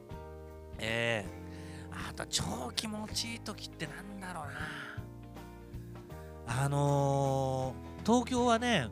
[0.79, 2.45] えー、あと超
[2.77, 4.45] 気持ちいい時ってなんだろう
[6.47, 6.63] な。
[6.63, 8.87] あのー東京はね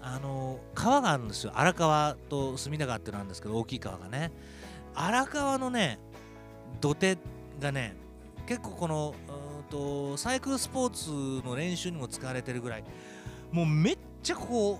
[0.00, 1.52] あの川があるんですよ。
[1.54, 4.32] 荒川と隅田川っていうのがあるんですけど大きい川がね。
[4.94, 5.98] 荒川のね
[6.80, 7.18] 土手
[7.60, 7.94] がね
[8.46, 9.14] 結構この
[9.72, 12.84] とサイクルスポーツの練習にも使われてるぐらい。
[13.50, 14.78] もうめっちゃこ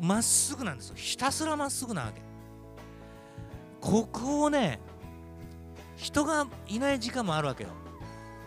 [0.00, 0.94] うまっすぐなんですよ。
[0.96, 2.22] ひたすらまっすぐなわけ。
[3.80, 4.78] ここをね
[5.96, 7.70] 人がいない時間もあるわけよ。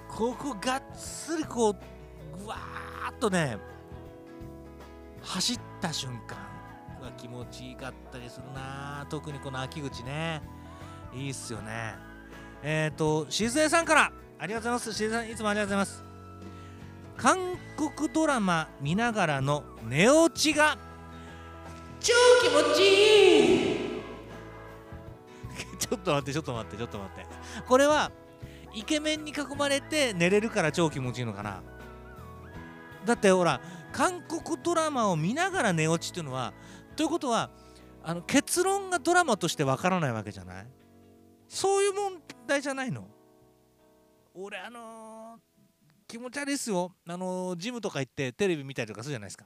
[0.07, 1.75] ここがっつりこう
[2.41, 3.57] ぐわーっとね
[5.21, 6.37] 走った瞬間
[7.01, 10.41] うわ気持ちいいかったりするな特にこの秋口ね。
[11.13, 11.95] いいっすよね。
[12.63, 14.11] えっ、ー、としずえさんから。
[14.41, 14.93] ありがとうございます。
[14.93, 16.03] しずえさんいつもありがとうございます。
[17.15, 17.37] 韓
[17.95, 20.79] 国ドラマ見ながらの寝落ちが。
[21.99, 23.81] 超気持ちいい。
[25.77, 27.25] ちょっと待ってちょっと待ってちょっと待って。
[27.67, 28.11] これは
[28.73, 31.61] イケメンに囲まれて寝れるから超気持ちいいのかな。
[33.05, 36.53] だってほら韓国ドラマを見ながら寝落ちっていうのは
[36.95, 37.51] ということは
[38.03, 40.67] あの結論がドラマとしてわからないわけじゃない？
[41.47, 43.07] そういう問題じゃないの？
[44.33, 45.39] 俺あのー
[46.07, 46.91] 気持ち悪いっすよ。
[47.07, 49.45] あのージムとか行ってテレビ見たりとかするじゃないですか。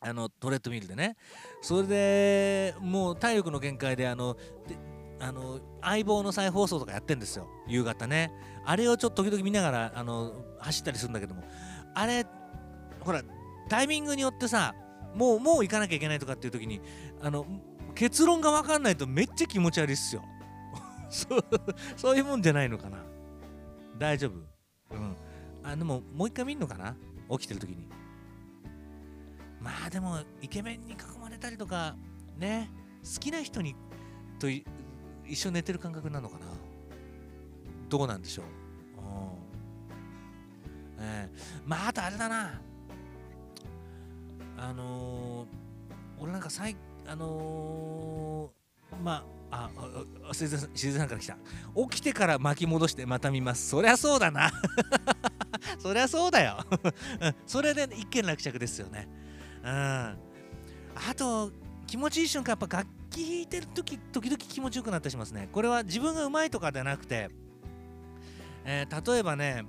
[0.00, 1.16] あのトレッドミルでね。
[1.62, 4.34] それでもう体力の限界であの
[4.66, 4.76] で
[5.20, 7.48] あの相棒の再放送とかやってんですよ。
[7.66, 8.32] 夕方ね。
[8.64, 11.42] あれをちょっと時々見ながらあの走ったりするんだけども。
[11.94, 12.26] あれ
[13.00, 13.22] ほら
[13.68, 14.74] タイミングによってさ
[15.14, 16.80] もうもう行かなきゃいけないとかっていう時に
[17.20, 17.46] あの
[17.94, 20.22] 結論が分かんないとめっちゃ気持ち悪いっすよ。
[21.96, 22.98] そういうもんじゃないのかな。
[23.98, 24.32] 大丈夫。
[24.94, 25.16] うん。
[25.64, 26.96] あでももう一回見んのかな？
[27.30, 27.88] 起きてる時に。
[29.60, 31.96] まあでもイケメンに囲まれたりとか
[32.38, 32.70] ね？
[33.02, 33.74] 好きな人に
[34.38, 34.64] と一
[35.34, 36.46] 緒に寝てる感覚なのかな？
[37.88, 38.44] どうなんでしょう、
[41.00, 41.04] うん。
[41.04, 42.60] ええまああとあれだな。
[44.56, 45.46] あのー
[46.20, 51.38] 俺なんかさいあのーまああああしずさんさんから来た。
[51.90, 53.68] 起きてから巻き戻してまた見ます。
[53.68, 54.50] そりゃそうだな。
[55.78, 56.58] そりゃそうだよ。
[57.46, 59.08] それで一件落着ですよね。
[59.64, 59.70] うん。
[59.70, 60.16] あ
[61.16, 61.52] と
[61.86, 65.48] 気持ちいい瞬間やっぱ楽器弾いてる時時々気持ちよくなったりしますね。
[65.50, 67.30] これは自分がうまいとかじゃなくて、
[68.64, 69.64] えー例えばね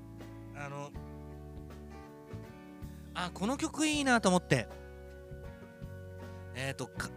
[0.55, 0.91] あの
[3.13, 4.67] あこの曲いいなと思って
[6.55, 7.09] えっ、とか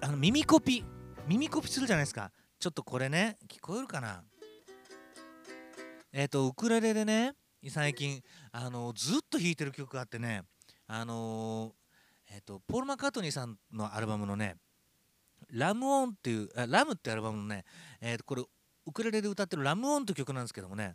[0.00, 0.84] あの耳コピ
[1.26, 2.30] 耳コピするじゃないですか。
[2.60, 4.22] ちょっとこれね聞こえるかな？
[6.12, 7.34] えっ、とウクレレでね
[7.68, 10.42] 最近あのずっと弾いてる曲があってね
[10.86, 11.74] あの
[12.32, 14.54] えっ、とポール・マカートニーさんのアルバムのね
[15.50, 17.64] 「ラムオン」っていうあラムってアルバムのね、
[18.00, 18.44] えーとこれ
[18.86, 20.94] ウクレレで歌ってる「ラムオン」っていう曲なんですけどもね。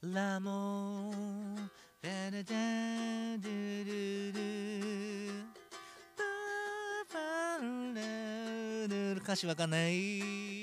[0.00, 1.70] ラモン
[2.02, 5.44] ダダダドゥドゥドゥ
[6.16, 10.61] パーパーラルル歌詞わかんない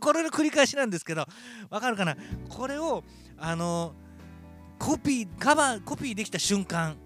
[0.00, 1.26] これの繰り返しなんですけど
[1.68, 2.16] わかるかな？
[2.48, 3.04] これを
[3.38, 3.94] あの
[4.78, 6.96] コピーカバーコピーできた瞬間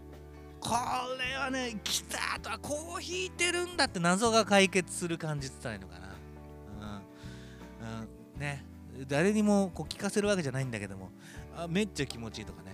[0.61, 0.71] こ
[1.19, 6.15] れはね来たとはこう弾いてるんだって謎が解決する感じって言ったらいいのかな。
[7.83, 8.03] うん、
[8.35, 8.65] うん、ね。
[9.09, 11.11] 誰にもこう聞かせるわけじゃないんだけども
[11.57, 12.73] あめっちゃ気持ちいいとかね。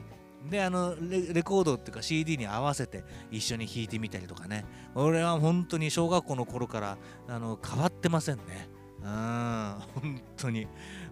[0.51, 4.65] であのレレコードっていうか CD に合わせて一緒に弾いてみたりとかね。
[4.95, 8.69] 俺は本当に小学校の頃からあの変わってませんね。
[9.03, 9.75] うん。
[9.95, 10.67] 本当に。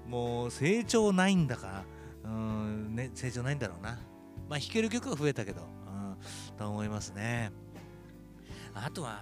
[0.06, 1.84] もう成長ないんだから。
[2.24, 2.94] うん。
[2.94, 3.98] ね成長ないんだろうな。
[4.48, 6.16] まあ弾ける曲が増えたけど、うん、
[6.56, 7.52] と思いますね。
[8.74, 9.20] あとは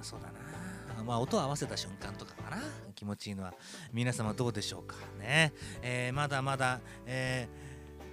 [0.00, 1.02] そうだな。
[1.04, 2.62] まあ音を合わせた瞬間とかかな。
[2.94, 3.54] 気持ちいいのは。
[3.92, 4.96] 皆様どうでしょうか。
[5.18, 7.64] ね、えーまだまだ、えー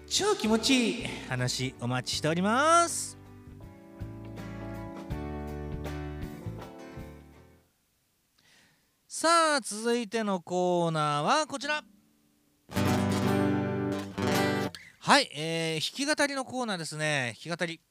[0.08, 3.21] 超気持ちいい話お待ちしております。
[9.52, 11.84] さあ続いてのコーナーはこちら。
[15.00, 17.36] はい、えー、弾き語りのコーナーですね。
[17.44, 17.82] 弾き語り。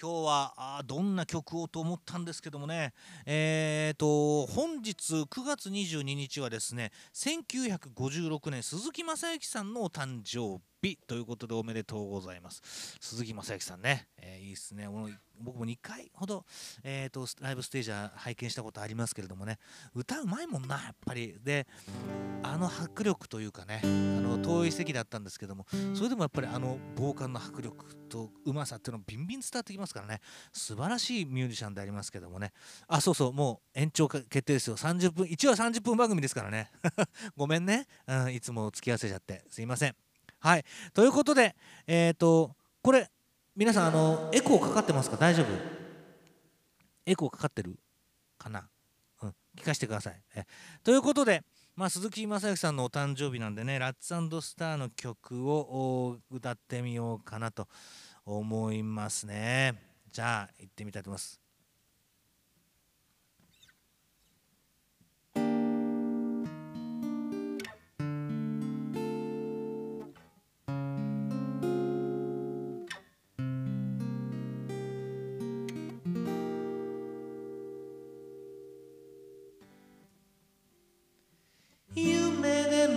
[0.00, 2.92] 今日はあどんな曲をと思ったんですけどもね。
[3.26, 12.98] えーと本日9月22日はですね1956年鈴木雅之さんのお誕生日ということでおめでとうございます。
[13.00, 14.88] 鈴木雅之さんね、えー、いいですね。
[15.40, 16.44] 僕も2回ほど、
[16.84, 19.58] えーと、ライブステージは拝見したことありますけれどもね。
[19.94, 21.36] 歌うまいもんなやっぱり。
[21.42, 21.66] で
[22.42, 23.80] あの迫力というかね。
[23.82, 25.66] あの遠い席だったんですけども。
[25.94, 30.20] それでもやっぱりあのボーカルの迫力とうまさっていうのビンビン伝わってきますからね。
[30.52, 32.52] 素晴らしいミュージシャンでありますけどもね。
[32.86, 33.32] あそうそう。
[33.32, 34.76] もう延長決定ですよ。
[34.76, 36.70] 30分一応30分番組ですからね。
[37.36, 39.44] ごめんね、うん、いつも付き合わせちゃって。
[39.48, 40.03] すいません。
[40.44, 40.64] はい。
[40.92, 43.10] ということでえっ、ー、とこれ
[43.56, 45.16] 皆さんあのエコーかかってますか？
[45.16, 45.46] 大丈夫？
[47.06, 47.78] エコーかかってる？
[48.36, 48.68] かな？
[49.22, 49.34] うん。
[49.56, 50.20] 聞かせてください。
[50.34, 50.44] え
[50.82, 51.42] ということで
[51.76, 54.08] まあ、鈴木雅之さんのお誕生日なんでねラッツ
[54.42, 57.66] スターの曲を歌ってみようかなと
[58.26, 59.74] 思いますね。
[60.12, 61.43] じゃあ行ってみたいと思います。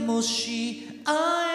[0.07, 1.46] もし会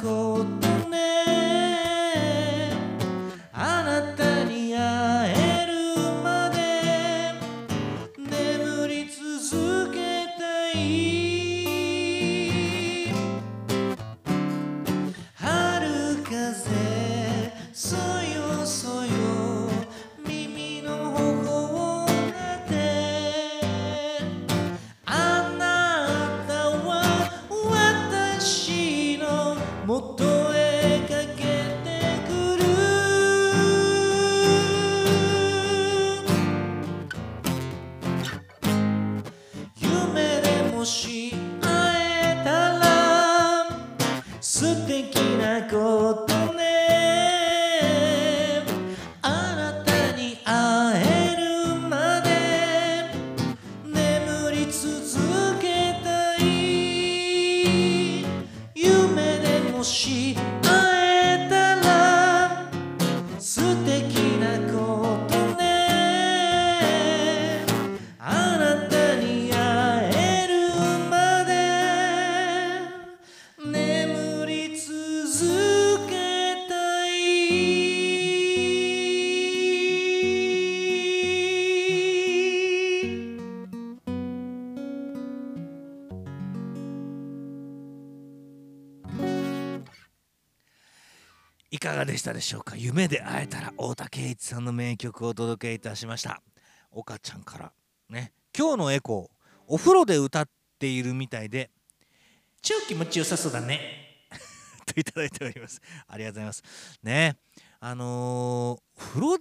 [0.00, 1.37] ことね。
[91.70, 92.76] いかがでしたでしょうか？
[92.76, 96.40] 夢で会えたら太田圭一さんの名曲をお届けいたしました。
[96.90, 97.72] 岡ちゃんから
[98.08, 100.48] ね今日のエコーお風呂で歌っ
[100.78, 101.70] ているみたいで
[102.62, 104.06] 超気持ちよさそうだね。
[104.86, 105.82] といただいております。
[106.06, 106.62] ありがとうございます。
[107.02, 107.36] ね
[107.80, 109.38] あのー、風呂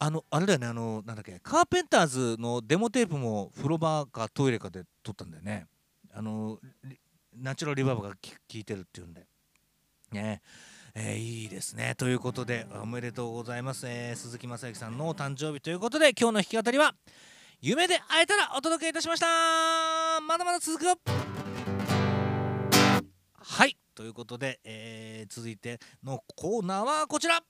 [0.00, 5.66] あのあれだよねあのなんだっけカーペンターズのデモテープも風呂場かトイレかで撮ったんだよね。
[6.12, 6.58] あの
[7.36, 8.16] ナチュラルリバーブが効
[8.54, 9.28] いてるっていうんで。
[10.10, 10.42] ね。
[10.44, 11.94] ええー、いいですね。
[11.96, 16.94] ということでおめでとうございます、えー、鈴木雅之さんのお誕生日ということで今日の弾き語りは
[17.60, 19.26] 夢で会えたらお届けいたしました。
[20.20, 20.96] まだまだ続くよ。
[23.34, 23.76] はい。
[23.94, 27.42] ということで、えー、続いてのコーナーはこちら。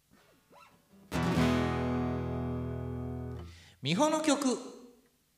[3.82, 4.48] 美穂の曲、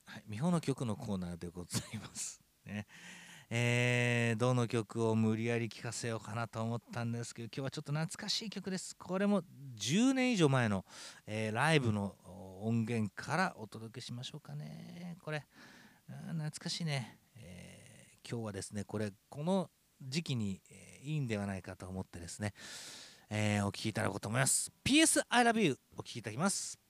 [0.06, 2.40] はい、美穂の曲のコーナーでございます。
[2.64, 2.86] ね。
[3.54, 8.96] えー、どの曲を無理やり聴かせようかなと思ったんですけど今日はちょっと懐かしい曲です。
[8.96, 9.42] これも
[9.78, 10.86] 10年以上前の、
[11.26, 12.14] えー、ライブの
[12.62, 15.18] 音源からお届けしましょうかね。
[15.22, 15.44] これ。
[16.08, 19.68] 懐かしいね、えー、今日はですねこれこの
[20.00, 22.54] 時期に、えいいんではないかと思ってですね、
[23.28, 24.72] えお聴きいただこうと思います。
[24.82, 26.81] PS I love you お聴きいただきます。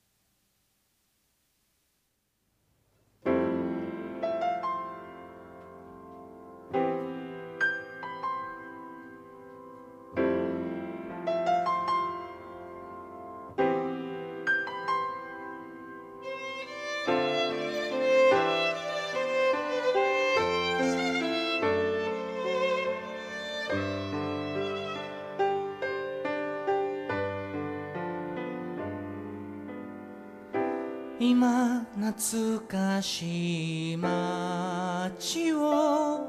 [31.35, 36.27] 今懐かしい街を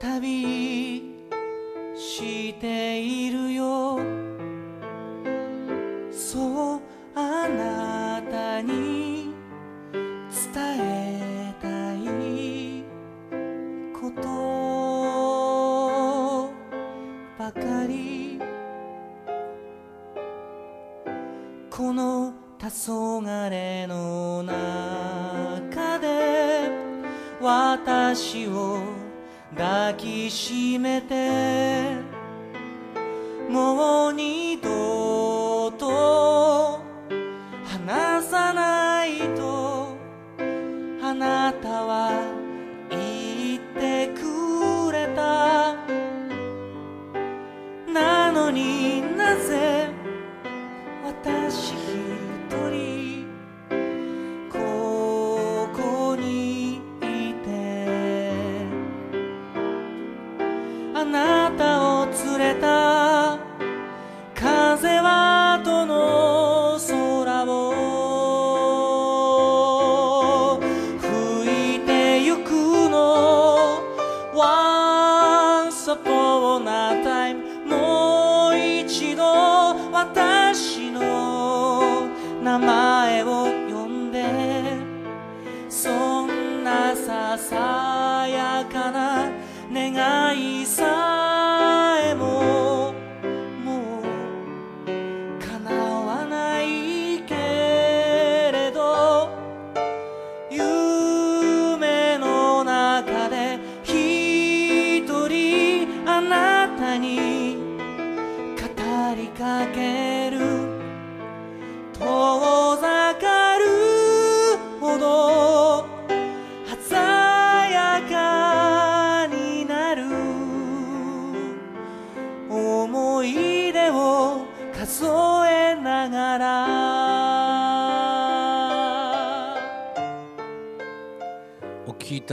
[0.00, 1.02] 旅
[1.94, 3.41] している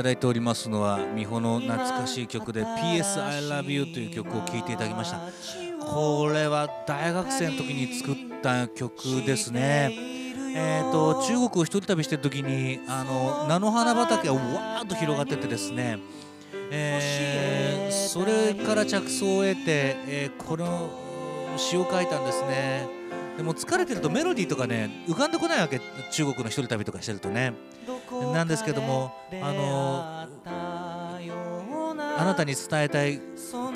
[0.10, 5.20] だいておりますのは美穂の懐かしい曲で「PS I Love You」という曲を聴いていただきました。
[5.80, 9.92] これは大学生の時に作った曲ですね。
[10.56, 16.00] えーと、中国を一人旅してる時にあの菜の花畑がわーっと広がっててですね、
[16.72, 20.90] えー、それから着想を得て、えー、この
[21.56, 22.88] 詩を書いたんですね。
[23.38, 25.80] でも疲れてるとメロディーとかね浮かんでこないわけ。
[26.12, 27.54] 中国の一人旅とかしてるとね。
[28.34, 30.28] なんですけどもあの
[32.20, 33.22] あなたに伝えたい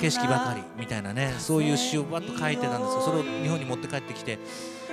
[0.00, 4.38] 景色ばかりみたいなねそういう詩をバッと書いてたんですがそれを日本に持って帰ってきて、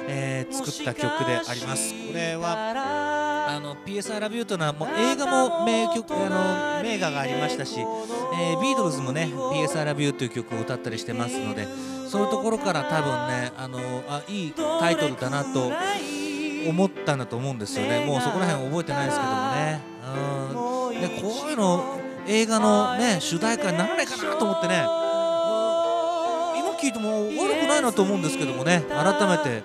[0.07, 1.93] えー、作った曲であります。
[1.93, 11.67] これはあの PS I Love You というのはもう映画も名曲あの名画がありましたし、えー、ビートルズもね PS I Love You という曲を歌ったりしてますので
[12.07, 15.71] そういうところから多分ねあのあいいタイトルだなと
[16.67, 18.05] 思ったんだと思うんですよね。
[18.05, 19.81] もうそこら辺覚えてないですけどもね、
[20.93, 24.85] うん、でこういうの映画のね主題歌にならないかなと思ってね。
[26.57, 28.83] 今聞いても悪くないなと思うんですけどもね。
[28.89, 29.63] 改めて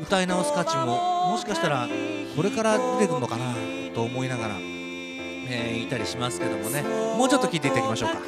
[0.00, 1.88] 歌い直す価値ももしかしたら
[2.36, 3.54] これから出てくるのかな
[3.94, 6.82] と思いながら、えー、いたりしますけどもね。
[7.16, 8.18] もうちょっと聞いていただきましょうか。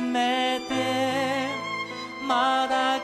[0.00, 1.48] めて
[2.26, 3.00] まだ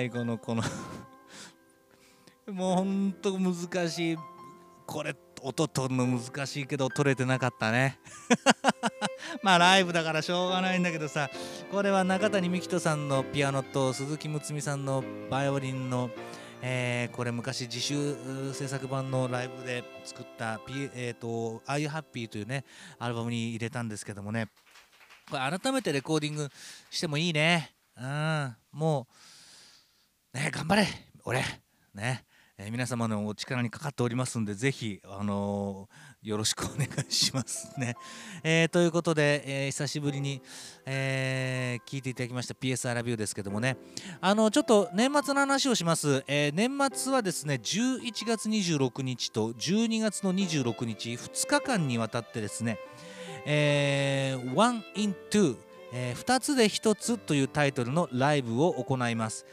[0.00, 0.62] 最後のこの
[2.50, 4.16] もうほんと難しい。
[4.86, 7.98] これ音取るの難しいけど取れてなかったね。
[9.44, 11.28] まあライブだからしょうがないんだけどさ
[11.70, 16.10] これは中谷美紀人さんのピアノと鈴木睦美さんのバイオリンの、
[16.62, 22.64] えこれ昔自主制作版のライブで作った「P えー、と Are You Happy」というね
[22.98, 24.48] アルバムに入れたんですけどもね。
[25.30, 26.48] これ改めてレコーディング
[26.88, 27.74] してもいいね。
[28.00, 28.56] うん。
[28.72, 29.14] もう
[30.32, 30.86] ね頑張れ
[31.24, 31.42] 俺。
[31.94, 32.24] ね。
[32.56, 37.72] えー皆様のお力にかかっておりますんでぜひ、あのーよろしくお願いします。
[37.80, 37.96] ね。
[38.44, 40.42] えーということで、え久しぶりに、
[40.86, 43.76] え聞いていただきました PS アラビューですけどもね。
[44.20, 52.78] あのちょっと年末の話をします、え年末はですね11月26日と12月の26日2日間にわたってですね
[53.46, 55.56] えー、One in Two、
[55.92, 59.46] 2つで1つというタイトルのライブを行います。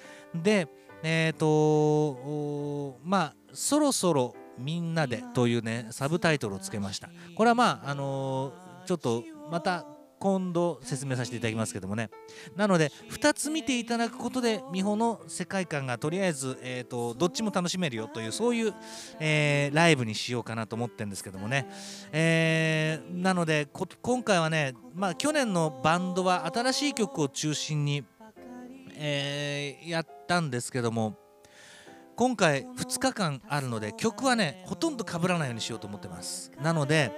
[0.43, 0.67] で、
[1.03, 7.09] えっ、とまあそろそろみんなでというねサブタイトルをつけました。
[7.35, 9.85] これはまああのーちょっとまた
[10.19, 12.09] 今度説明させていただきますけどもね
[12.55, 18.73] なので2つ見ていただくことで美穂の世界観がとりあえず、えー、とどっちも楽しめるよというそういう、
[19.19, 21.67] えーライブにしようかなと思ってるんですけどもね、
[22.13, 23.67] えーなので
[24.01, 28.05] 今回はね、まあ、去年のバンドは新しい曲を中心に、
[28.95, 31.17] えーやったんですけども
[32.15, 36.51] 今回2日間あるので曲はねほとんど被らないようにしようと思ってます。
[36.61, 37.11] なので、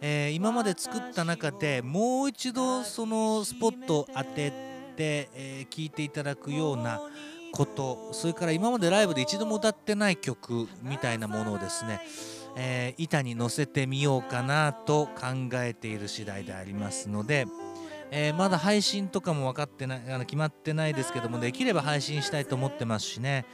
[0.00, 4.50] えー今まで作った中でもう一度そのスポットを当て
[4.96, 7.00] て、えー聴いていただくような
[7.52, 12.00] ことそれから今までライブで一度も歌ってない曲みたいなものをですね、
[12.56, 17.46] えー板に乗せてみようかなと考えている次第でありますので、
[18.16, 23.44] えーまだ配信とかも分かってないあの決まってないですけどもできれば配信したいと思ってますしね。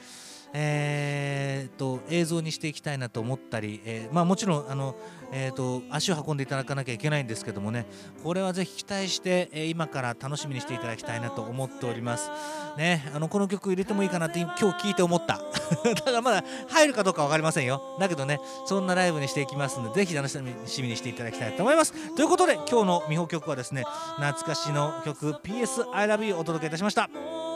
[0.52, 4.96] えー、と映像にしていきたいなと思ったり、えーまあ、もちろんあの、
[5.32, 7.86] えー、と足を運んでいただかなきゃいけないんですけどもね。
[8.22, 12.30] これはぜひ期待して、え今から楽しみにしていただきたいなと思っております。
[12.76, 15.40] ね、あのこの曲入れてもいいかなって今日聞いて思った。
[16.04, 17.96] ただまだ入るかどうか分かりませんよ。
[17.98, 20.38] だけどねそんなライブにしていきますのでぜひ楽し
[20.82, 21.92] みにしていただきたいと思います。
[22.14, 23.84] ということで今日の美穂曲はですね
[24.16, 27.49] 懐かしの曲 PS I love you お届けいたしました。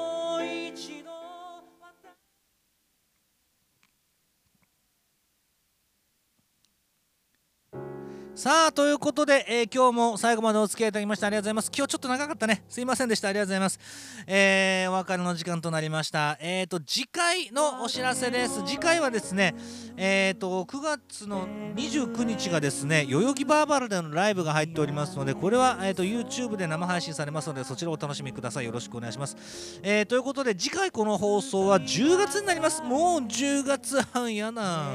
[8.37, 11.70] さあということで、えー今日も最後までお付き合いいただきましてありがとうございます。
[11.72, 12.64] 今日ちょっと長かったね。
[12.68, 13.28] すいませんでした。
[13.28, 13.78] ありがとうございます。
[14.26, 16.37] えーお別れの時間となりました。
[16.41, 18.64] えっ、と次回のお知らせです。
[18.66, 19.55] 次回はですね
[19.97, 28.64] えっ、と9月の29日がですね代々木バーバルでのライブが入っておりますのでこれは、えー、と YouTube で生配信されますのでそちらをお楽しみください。
[28.64, 29.37] よろしくお願いします、
[29.85, 32.82] えということで次回この放送は10月になります。
[32.82, 34.89] もう10月半やな。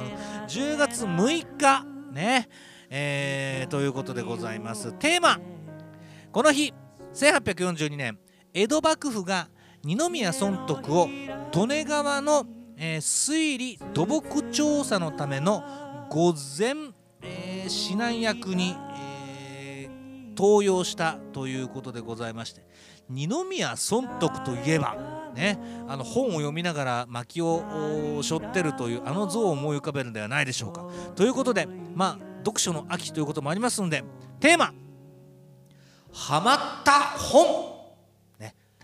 [0.50, 1.86] 10月6日。
[2.12, 2.50] ね。
[2.90, 4.94] えーということでございます。
[4.94, 5.40] テーマ。
[6.32, 6.74] この日
[7.14, 8.18] 1842年
[8.54, 9.50] 江戸幕府が
[9.84, 12.46] 二宮尊徳を利根川の、
[12.78, 15.64] えー推理土木調査のための
[16.10, 16.74] 御前、
[17.22, 19.90] えー指南役に、え
[20.36, 22.64] 登用したということでございまして
[23.10, 24.96] 二宮尊徳といえば
[25.36, 27.62] ねあの本を読みながら薪を
[28.24, 30.88] 背負ってるというあの像を思い浮かべるんではないでしょうか。
[31.16, 34.04] ということでまあ読書の秋ということもありますので
[34.40, 34.74] テーマ
[36.12, 37.69] 「ハマった本」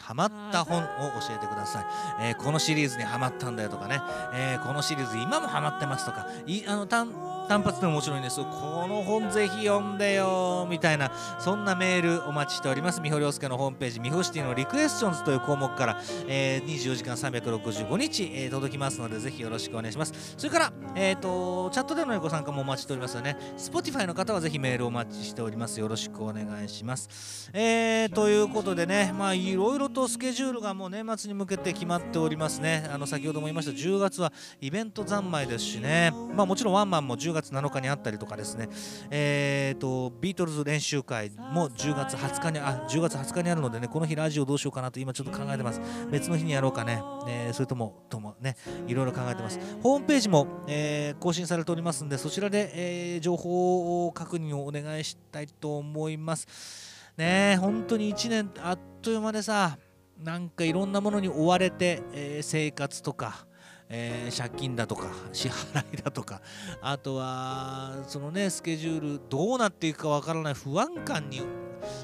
[0.05, 1.85] ハマった本を教えてください、
[2.21, 3.99] えー、このシリーズにハマったんだよとかね、
[4.35, 6.27] えー、このシリーズ今もハマってますとか。
[6.45, 8.37] いあの単発でももちろんです。
[8.37, 13.01] この本ぜひ読んでよみたいなそんなメールお待ちしております。
[13.01, 20.33] 美穂亮介のホームページ美穂シティのリクエスチョンズという項目から、えー、24時間365日、えー、届きますのでぜひよろしくお願いします。
[20.37, 23.37] それから、えーと、チャットでのご参加もお待ちしておりますよね。
[23.57, 25.79] Spotify の方はぜひメールお待ちしております。
[25.79, 27.51] よろしくお願いします。
[27.53, 32.87] えー、ということでねまあいろいろとスケジュールがもう年末に向けて決まっておりますね。
[32.91, 36.11] あの先ほども言いました10月はイベント三昧ですしね。
[36.35, 38.67] まあもちろんワンマンも10月7日にあったりとかですね、
[39.09, 45.79] えーと、ビートルズ練習会も10月20日にあ10月20日にあるのでねこの日ラジオどうしようかなと今ちょっと考えてます。
[46.11, 49.59] 別の日にやろうかね、えー、それともともねいろいろ考えてます。
[49.81, 56.95] ホームページも、えー、更新されておりますんでそちらで、えー、情報確認をお願いしたいと思います。
[57.17, 59.77] ね本当に1年あっという間でさ
[60.17, 63.45] なんかいろんなものに追われて、えー、生活とか
[63.87, 66.41] えー、借金だとか 支払いだとか
[66.81, 71.41] あとはそのねスケジュールどうなっていくかわからない不安感に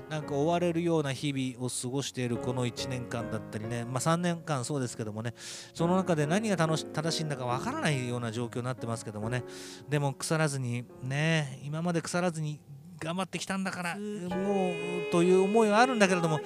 [0.09, 5.33] なんか追われるような日々を過ごしているこの1年間だったりね、まあ、3年間そうですけどもね。
[5.73, 9.43] その中で何が楽し正しいんだかわからないような状況になってますけどもね。
[9.89, 12.59] でも腐らずにね今まで腐らずに
[12.99, 16.39] 頑張ってきたんだからもうという思いはあるんだけれども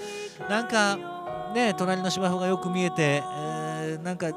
[0.50, 1.25] なんか
[1.56, 3.24] ね隣の芝生がよく見えて、
[3.98, 4.28] なんか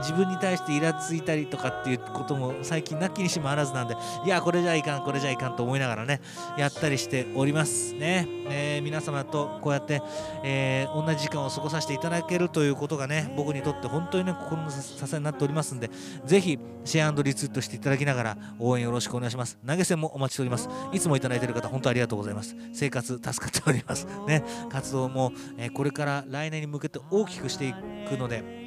[0.00, 6.20] 自分に対してイラついたりとかっていうことも最近なきにしもあらずなんでいやこれじゃいかんこれじゃいかんと思いながらね
[6.56, 10.02] やったりしておりますね、えー、皆様とこうやって、
[10.44, 14.76] えー、同じ時間を過ごさせていただけるということがね僕にとって本当にね心の支
[15.14, 15.90] えになっておりますんで
[16.24, 19.58] ぜひシェアリツイートしていただきながら応援よろしくお願いします。
[19.66, 20.68] 投げ銭もお待ちしております。
[20.92, 22.54] いつもいただいている方本当ありがとうございます。
[22.72, 24.06] 生活助かっております。
[24.26, 27.74] ね活動も、えー、これから来年に向けて大きくしてい
[28.08, 28.65] くので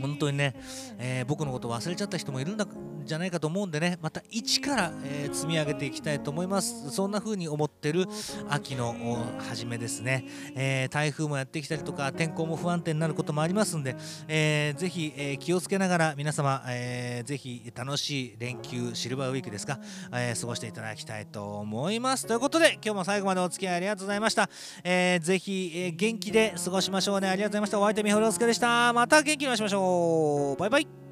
[0.00, 0.54] 本当にね、
[0.98, 2.66] えー、僕のこと忘れちゃった人もいるんだ
[3.10, 6.90] じゃないかと思うんでねまた一から、えー、積み上げていきたいと思います。
[6.90, 8.06] そんな風に思ってる
[8.48, 8.94] 秋の
[9.38, 13.96] 初めですね、えー、台風もやってきたりとか天候も不安定になることもありますんで、
[14.28, 19.80] えー、ぜひ、えー、気をつけながら皆様、えー、ぜひ楽しい連休シルバーウィークですか、
[20.14, 22.26] え、過ごしていただきたいと思います。
[22.26, 24.48] ということで今日も最後までお付き合いありがとうございました、
[24.84, 27.28] えー、ぜひ、え、元気で過ごしましょうね。
[27.28, 27.80] ありがとうございました。
[27.80, 28.92] お相手みほろすけでした。
[28.92, 30.60] また元気にお会いしましょう。
[30.60, 31.09] バイバイ。